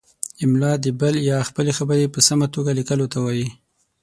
املاء 0.43 0.75
د 0.85 0.87
بل 0.99 1.15
یا 1.29 1.37
خپلې 1.49 1.71
خبرې 1.79 2.07
په 2.13 2.19
سمه 2.27 2.47
توګه 2.55 2.71
لیکلو 2.79 3.05
ته 3.13 3.17
وايي. 3.25 3.47